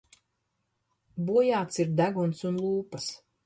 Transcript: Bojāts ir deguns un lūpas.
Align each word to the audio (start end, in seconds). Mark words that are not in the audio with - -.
Bojāts 1.29 1.85
ir 1.87 1.95
deguns 2.03 2.45
un 2.53 2.61
lūpas. 2.67 3.11